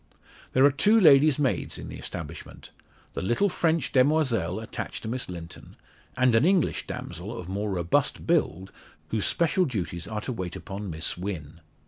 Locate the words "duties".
9.65-10.07